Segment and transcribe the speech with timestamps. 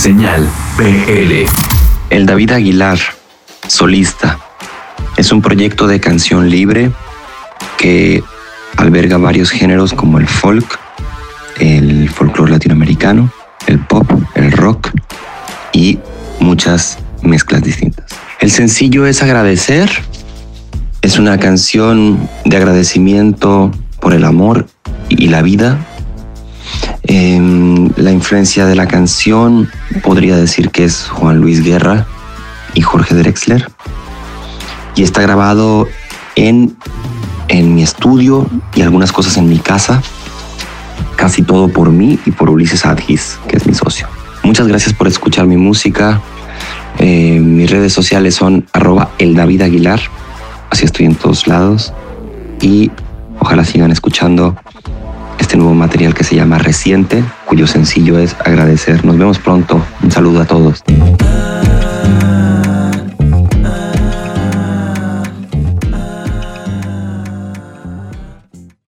[0.00, 0.48] Señal
[0.78, 1.44] PL.
[2.08, 2.98] El David Aguilar,
[3.68, 4.38] solista,
[5.18, 6.90] es un proyecto de canción libre
[7.76, 8.22] que
[8.78, 10.78] alberga varios géneros como el folk,
[11.58, 13.30] el folclore latinoamericano,
[13.66, 14.90] el pop, el rock
[15.74, 15.98] y
[16.38, 18.06] muchas mezclas distintas.
[18.38, 19.90] El sencillo es Agradecer.
[21.02, 23.70] Es una canción de agradecimiento
[24.00, 24.66] por el amor
[25.10, 25.78] y la vida.
[27.02, 27.69] Em,
[28.00, 29.70] la influencia de la canción
[30.02, 32.06] podría decir que es Juan Luis Guerra
[32.74, 33.70] y Jorge Drexler.
[34.96, 35.86] Y está grabado
[36.34, 36.76] en,
[37.48, 40.02] en mi estudio y algunas cosas en mi casa.
[41.16, 44.08] Casi todo por mí y por Ulises Adgis, que es mi socio.
[44.42, 46.20] Muchas gracias por escuchar mi música.
[46.98, 50.00] Eh, mis redes sociales son arroba el David Aguilar.
[50.70, 51.92] Así estoy en todos lados.
[52.62, 52.90] Y
[53.38, 54.56] ojalá sigan escuchando
[55.40, 59.04] este nuevo material que se llama Reciente, cuyo sencillo es agradecer.
[59.04, 59.84] Nos vemos pronto.
[60.02, 60.82] Un saludo a todos.